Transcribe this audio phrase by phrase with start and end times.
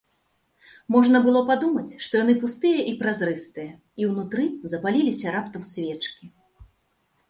[0.95, 3.71] Можна было падумаць, што яны пустыя і празрыстыя
[4.03, 6.23] і ўнутры запаліліся раптам свечкі.